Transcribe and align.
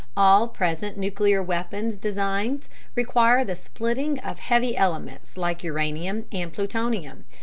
All 0.17 0.47
present 0.47 0.97
nuclear 0.97 1.43
weapon 1.43 1.95
designs 1.99 2.67
require 2.95 3.45
the 3.45 3.55
splitting 3.55 4.17
of 4.21 4.39
heavy 4.39 4.75
elements 4.75 5.37
like 5.37 5.63
uranium 5.63 6.25
and 6.31 6.51
plutonium. 6.51 7.25